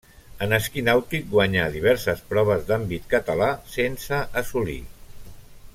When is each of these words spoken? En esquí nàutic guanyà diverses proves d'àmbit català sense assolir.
En 0.43 0.53
esquí 0.57 0.83
nàutic 0.85 1.27
guanyà 1.33 1.67
diverses 1.75 2.23
proves 2.31 2.65
d'àmbit 2.71 3.05
català 3.15 3.51
sense 3.75 4.23
assolir. 4.43 4.81